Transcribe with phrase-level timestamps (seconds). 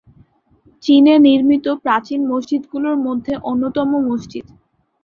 [0.83, 4.45] চীনে নির্মিত প্রাচীন মসজিদগুলোর মধ্যে অন্যতম মসজিদ।